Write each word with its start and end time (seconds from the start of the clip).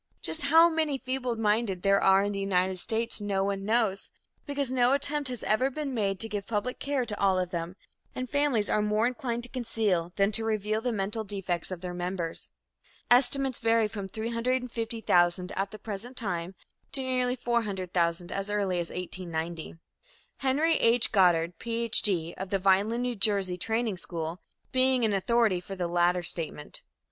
Just 0.23 0.45
how 0.47 0.67
many 0.67 0.97
feebleminded 0.97 1.83
there 1.83 2.03
are 2.03 2.23
in 2.23 2.31
the 2.31 2.39
United 2.39 2.79
States, 2.79 3.21
no 3.21 3.43
one 3.43 3.63
knows, 3.63 4.09
because 4.47 4.71
no 4.71 4.93
attempt 4.95 5.29
has 5.29 5.43
ever 5.43 5.69
been 5.69 5.93
made 5.93 6.19
to 6.21 6.27
give 6.27 6.47
public 6.47 6.79
care 6.79 7.05
to 7.05 7.19
all 7.21 7.37
of 7.37 7.51
them, 7.51 7.75
and 8.15 8.27
families 8.27 8.67
are 8.67 8.81
more 8.81 9.05
inclined 9.05 9.43
to 9.43 9.49
conceal 9.49 10.11
than 10.15 10.31
to 10.31 10.43
reveal 10.43 10.81
the 10.81 10.91
mental 10.91 11.23
defects 11.23 11.69
of 11.69 11.81
their 11.81 11.93
members. 11.93 12.49
Estimates 13.11 13.59
vary 13.59 13.87
from 13.87 14.07
350,000 14.07 15.51
at 15.51 15.69
the 15.69 15.77
present 15.77 16.17
time 16.17 16.55
to 16.91 17.03
nearly 17.03 17.35
400,000 17.35 18.31
as 18.31 18.49
early 18.49 18.79
as 18.79 18.89
1890, 18.89 19.75
Henry 20.37 20.77
H. 20.77 21.11
Goddard, 21.11 21.59
Ph. 21.59 22.01
D., 22.01 22.33
of 22.37 22.49
the 22.49 22.57
Vineland, 22.57 23.05
N. 23.05 23.19
J., 23.19 23.55
Training 23.55 23.97
School, 23.97 24.41
being 24.71 25.05
authority 25.13 25.59
for 25.59 25.75
the 25.75 25.87
latter 25.87 26.23
statement. 26.23 26.81